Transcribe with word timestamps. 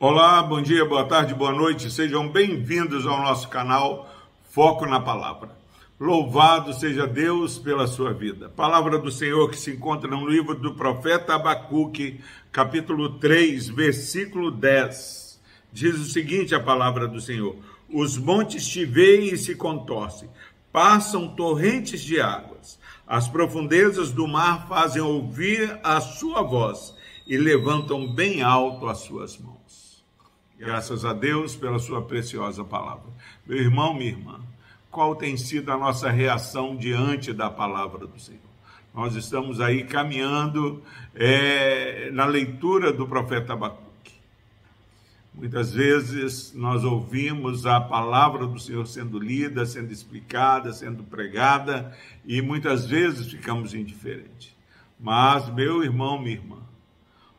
Olá, 0.00 0.40
bom 0.44 0.62
dia, 0.62 0.84
boa 0.84 1.04
tarde, 1.04 1.34
boa 1.34 1.50
noite, 1.50 1.90
sejam 1.90 2.28
bem-vindos 2.28 3.04
ao 3.04 3.20
nosso 3.20 3.48
canal 3.48 4.08
Foco 4.48 4.86
na 4.86 5.00
Palavra. 5.00 5.50
Louvado 5.98 6.72
seja 6.72 7.04
Deus 7.04 7.58
pela 7.58 7.88
sua 7.88 8.12
vida. 8.12 8.48
Palavra 8.48 8.96
do 8.96 9.10
Senhor 9.10 9.50
que 9.50 9.56
se 9.56 9.72
encontra 9.72 10.08
no 10.08 10.24
livro 10.24 10.54
do 10.54 10.72
profeta 10.74 11.34
Abacuque, 11.34 12.20
capítulo 12.52 13.18
3, 13.18 13.70
versículo 13.70 14.52
10. 14.52 15.40
Diz 15.72 15.96
o 15.96 16.04
seguinte: 16.04 16.54
a 16.54 16.60
palavra 16.60 17.08
do 17.08 17.20
Senhor: 17.20 17.56
Os 17.92 18.16
montes 18.16 18.68
te 18.68 18.84
veem 18.84 19.34
e 19.34 19.36
se 19.36 19.56
contorcem, 19.56 20.30
passam 20.72 21.26
torrentes 21.34 22.00
de 22.00 22.20
águas, 22.20 22.78
as 23.04 23.26
profundezas 23.26 24.12
do 24.12 24.28
mar 24.28 24.68
fazem 24.68 25.02
ouvir 25.02 25.76
a 25.82 26.00
sua 26.00 26.40
voz 26.40 26.94
e 27.26 27.36
levantam 27.36 28.06
bem 28.06 28.42
alto 28.42 28.86
as 28.86 28.98
suas 28.98 29.36
mãos. 29.36 29.87
Graças 30.58 31.04
a 31.04 31.12
Deus 31.12 31.54
pela 31.54 31.78
sua 31.78 32.02
preciosa 32.02 32.64
palavra. 32.64 33.04
Meu 33.46 33.58
irmão, 33.58 33.94
minha 33.94 34.10
irmã, 34.10 34.40
qual 34.90 35.14
tem 35.14 35.36
sido 35.36 35.70
a 35.70 35.78
nossa 35.78 36.10
reação 36.10 36.74
diante 36.74 37.32
da 37.32 37.48
palavra 37.48 38.08
do 38.08 38.18
Senhor? 38.18 38.40
Nós 38.92 39.14
estamos 39.14 39.60
aí 39.60 39.84
caminhando 39.84 40.82
é, 41.14 42.10
na 42.10 42.24
leitura 42.24 42.92
do 42.92 43.06
profeta 43.06 43.52
Abacuque. 43.52 44.14
Muitas 45.32 45.72
vezes 45.72 46.52
nós 46.52 46.82
ouvimos 46.82 47.64
a 47.64 47.80
palavra 47.80 48.44
do 48.44 48.58
Senhor 48.58 48.84
sendo 48.88 49.20
lida, 49.20 49.64
sendo 49.64 49.92
explicada, 49.92 50.72
sendo 50.72 51.04
pregada, 51.04 51.96
e 52.26 52.42
muitas 52.42 52.84
vezes 52.84 53.30
ficamos 53.30 53.74
indiferentes. 53.74 54.52
Mas, 54.98 55.48
meu 55.54 55.84
irmão, 55.84 56.18
minha 56.18 56.34
irmã, 56.34 56.67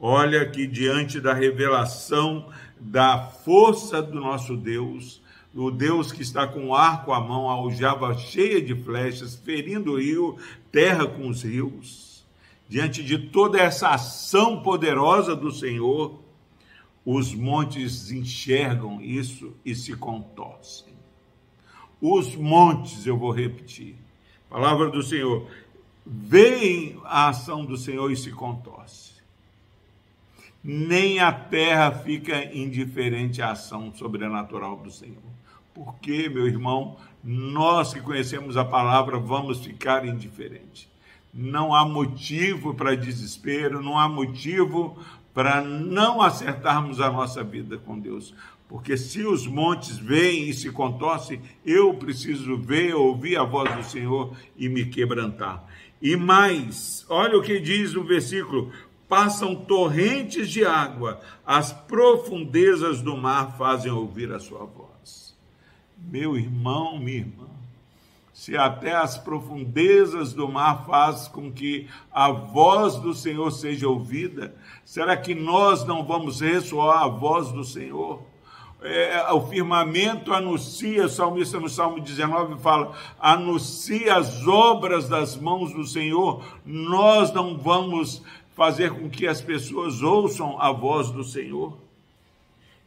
olha 0.00 0.48
que 0.48 0.66
diante 0.66 1.20
da 1.20 1.34
revelação 1.34 2.50
da 2.80 3.18
força 3.18 4.00
do 4.02 4.18
nosso 4.18 4.56
Deus, 4.56 5.20
o 5.54 5.70
Deus 5.70 6.10
que 6.10 6.22
está 6.22 6.46
com 6.46 6.68
o 6.68 6.74
arco 6.74 7.12
à 7.12 7.20
mão, 7.20 7.50
a 7.50 7.52
aljava 7.52 8.16
cheia 8.16 8.62
de 8.62 8.74
flechas, 8.74 9.34
ferindo 9.34 9.92
o 9.92 9.98
rio, 9.98 10.38
terra 10.72 11.06
com 11.06 11.28
os 11.28 11.42
rios. 11.42 12.24
Diante 12.66 13.02
de 13.02 13.18
toda 13.18 13.58
essa 13.58 13.90
ação 13.90 14.62
poderosa 14.62 15.36
do 15.36 15.50
Senhor, 15.50 16.18
os 17.04 17.34
montes 17.34 18.10
enxergam 18.10 19.02
isso 19.02 19.52
e 19.64 19.74
se 19.74 19.94
contorcem. 19.94 20.94
Os 22.00 22.34
montes, 22.34 23.06
eu 23.06 23.18
vou 23.18 23.32
repetir, 23.32 23.96
palavra 24.48 24.88
do 24.88 25.02
Senhor, 25.02 25.46
veem 26.06 26.98
a 27.04 27.28
ação 27.28 27.64
do 27.64 27.76
Senhor 27.76 28.10
e 28.10 28.16
se 28.16 28.30
contorcem 28.30 29.19
nem 30.62 31.20
a 31.20 31.32
terra 31.32 31.90
fica 31.90 32.44
indiferente 32.54 33.40
à 33.40 33.52
ação 33.52 33.92
sobrenatural 33.94 34.76
do 34.76 34.90
Senhor. 34.90 35.16
Porque, 35.74 36.28
meu 36.28 36.46
irmão, 36.46 36.96
nós 37.24 37.94
que 37.94 38.00
conhecemos 38.00 38.56
a 38.56 38.64
palavra 38.64 39.18
vamos 39.18 39.64
ficar 39.64 40.04
indiferentes. 40.04 40.88
Não 41.32 41.74
há 41.74 41.84
motivo 41.84 42.74
para 42.74 42.96
desespero, 42.96 43.82
não 43.82 43.98
há 43.98 44.08
motivo 44.08 44.98
para 45.32 45.60
não 45.62 46.20
acertarmos 46.20 47.00
a 47.00 47.10
nossa 47.10 47.42
vida 47.42 47.78
com 47.78 47.98
Deus. 47.98 48.34
Porque 48.68 48.96
se 48.96 49.24
os 49.24 49.46
montes 49.46 49.98
vêm 49.98 50.48
e 50.48 50.54
se 50.54 50.70
contorcem, 50.70 51.40
eu 51.64 51.94
preciso 51.94 52.56
ver, 52.56 52.94
ouvir 52.94 53.36
a 53.36 53.42
voz 53.42 53.74
do 53.74 53.82
Senhor 53.82 54.32
e 54.56 54.68
me 54.68 54.86
quebrantar. 54.86 55.64
E 56.00 56.16
mais, 56.16 57.04
olha 57.08 57.36
o 57.36 57.42
que 57.42 57.60
diz 57.60 57.94
o 57.94 58.04
versículo: 58.04 58.72
passam 59.10 59.56
torrentes 59.56 60.48
de 60.48 60.64
água, 60.64 61.20
as 61.44 61.72
profundezas 61.72 63.02
do 63.02 63.16
mar 63.16 63.58
fazem 63.58 63.90
ouvir 63.90 64.32
a 64.32 64.38
sua 64.38 64.64
voz. 64.64 65.36
Meu 65.98 66.36
irmão, 66.36 66.96
minha 66.96 67.18
irmã, 67.18 67.48
se 68.32 68.56
até 68.56 68.94
as 68.94 69.18
profundezas 69.18 70.32
do 70.32 70.48
mar 70.48 70.86
faz 70.86 71.26
com 71.26 71.50
que 71.52 71.88
a 72.12 72.30
voz 72.30 72.96
do 72.96 73.12
Senhor 73.12 73.50
seja 73.50 73.88
ouvida, 73.88 74.54
será 74.84 75.16
que 75.16 75.34
nós 75.34 75.84
não 75.84 76.04
vamos 76.04 76.40
ressoar 76.40 77.02
a 77.02 77.08
voz 77.08 77.50
do 77.50 77.64
Senhor? 77.64 78.22
É, 78.82 79.30
o 79.32 79.42
firmamento 79.42 80.32
anuncia, 80.32 81.04
o 81.04 81.08
salmista 81.08 81.60
no 81.60 81.68
Salmo 81.68 82.00
19 82.00 82.58
fala, 82.62 82.96
anuncia 83.20 84.16
as 84.16 84.46
obras 84.46 85.06
das 85.06 85.36
mãos 85.36 85.74
do 85.74 85.84
Senhor, 85.84 86.42
nós 86.64 87.30
não 87.34 87.58
vamos 87.58 88.22
fazer 88.60 88.90
com 88.90 89.08
que 89.08 89.26
as 89.26 89.40
pessoas 89.40 90.02
ouçam 90.02 90.60
a 90.60 90.70
voz 90.70 91.10
do 91.10 91.24
Senhor. 91.24 91.78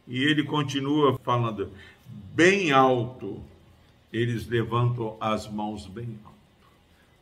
E 0.06 0.22
ele 0.22 0.44
continua 0.44 1.18
falando, 1.24 1.68
bem 2.32 2.70
alto, 2.70 3.42
eles 4.12 4.46
levantam 4.46 5.16
as 5.20 5.48
mãos 5.48 5.88
bem 5.88 6.16
alto. 6.24 6.36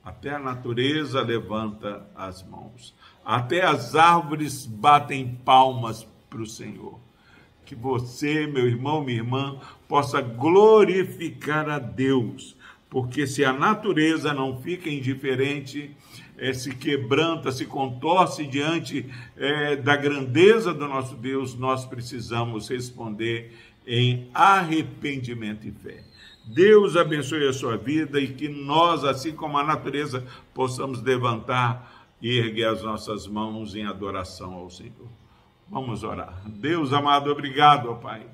Até 0.05 0.35
a 0.35 0.39
natureza 0.39 1.23
levanta 1.23 2.07
as 2.15 2.47
mãos. 2.47 2.95
Até 3.25 3.65
as 3.65 3.95
árvores 3.95 4.67
batem 4.67 5.35
palmas 5.47 6.07
para 6.29 6.43
o 6.43 6.47
Senhor. 6.47 7.01
Que 7.65 7.75
você, 7.75 8.47
meu 8.47 8.67
irmão, 8.67 9.03
minha 9.03 9.17
irmã, 9.17 9.59
possa 9.89 10.21
glorificar 10.21 11.71
a 11.71 11.79
Deus 11.79 12.55
porque 12.93 13.27
se 13.27 13.43
a 13.43 13.55
natureza 13.55 14.35
não 14.35 14.61
fica 14.61 14.91
indiferente, 14.91 15.97
é, 16.37 16.53
se 16.53 16.75
quebranta, 16.75 17.51
se 17.51 17.65
contorce 17.65 18.47
diante 18.47 19.09
é, 19.35 19.77
da 19.77 19.97
grandeza 19.97 20.75
do 20.75 20.87
nosso 20.87 21.17
Deus, 21.17 21.55
nós 21.55 21.87
precisamos 21.87 22.69
responder 22.69 23.51
em 23.87 24.29
arrependimento 24.35 25.67
e 25.67 25.71
fé. 25.73 26.05
Deus 26.45 26.95
abençoe 26.95 27.49
a 27.49 27.55
sua 27.55 27.79
vida 27.79 28.21
e 28.21 28.29
que 28.29 28.47
nós, 28.47 29.05
assim 29.05 29.33
como 29.33 29.57
a 29.57 29.65
natureza, 29.65 30.27
possamos 30.53 31.03
levantar 31.03 32.11
e 32.21 32.37
erguer 32.37 32.69
as 32.69 32.83
nossas 32.83 33.27
mãos 33.27 33.75
em 33.75 33.87
adoração 33.87 34.53
ao 34.53 34.69
Senhor. 34.69 35.09
Vamos 35.67 36.05
orar. 36.05 36.43
Deus 36.47 36.93
amado, 36.93 37.31
obrigado, 37.31 37.91
ó 37.91 37.95
Pai, 37.95 38.27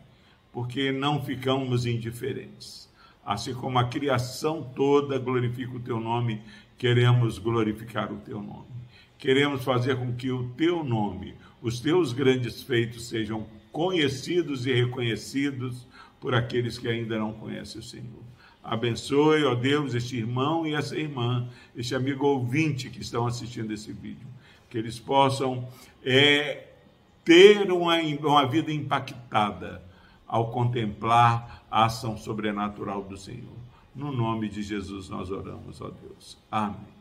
porque 0.53 0.91
não 0.91 1.23
ficamos 1.23 1.87
indiferentes 1.87 2.88
assim 3.29 3.53
como 3.53 3.79
a 3.79 3.85
criação 3.85 4.63
toda 4.75 5.19
glorifica 5.19 5.77
o 5.77 5.81
teu 5.81 6.01
nome, 6.01 6.41
queremos 6.79 7.39
glorificar 7.39 8.11
o 8.11 8.17
teu 8.17 8.41
nome. 8.41 8.65
Queremos 9.19 9.63
fazer 9.63 9.97
com 9.97 10.15
que 10.15 10.31
o 10.31 10.49
teu 10.57 10.83
nome, 10.83 11.35
os 11.61 11.79
teus 11.79 12.15
grandes 12.15 12.63
feitos 12.63 13.07
sejam 13.07 13.47
conhecidos 13.71 14.65
e 14.65 14.73
reconhecidos 14.73 15.87
por 16.19 16.35
aqueles 16.35 16.79
que 16.79 16.89
ainda 16.89 17.19
não 17.19 17.35
conhecem 17.35 17.83
o 17.83 17.85
Senhor. 17.85 18.23
Abençoe, 18.65 19.45
ó 19.45 19.55
Deus, 19.55 19.95
este 19.95 20.17
irmão 20.17 20.67
e 20.67 20.73
essa 20.73 20.97
irmã, 20.97 21.47
este 21.77 21.95
amigo 21.95 22.27
ouvinte 22.27 22.89
que 22.89 23.03
estão 23.03 23.27
assistindo 23.27 23.71
esse 23.75 23.93
vídeo, 23.93 24.27
que 24.71 24.79
eles 24.79 24.99
possam 24.99 25.69
é, 26.03 26.67
ter 27.27 27.71
uma, 27.71 27.99
uma 27.99 28.47
vida 28.47 28.73
impactada 28.73 29.87
ao 30.29 30.51
contemplar 30.51 31.65
a 31.71 31.87
ação 31.87 32.17
sobrenatural 32.17 33.03
do 33.03 33.17
Senhor. 33.17 33.57
No 33.95 34.13
nome 34.13 34.49
de 34.49 34.63
Jesus 34.63 35.09
nós 35.09 35.31
oramos, 35.31 35.81
ó 35.81 35.91
Deus. 35.91 36.39
Amém. 36.51 36.99